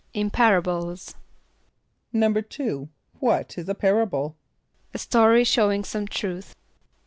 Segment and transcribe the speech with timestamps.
[0.15, 1.13] =In parables.=
[2.11, 4.35] =2.= What is a parable?
[4.95, 6.55] =A story showing some truth.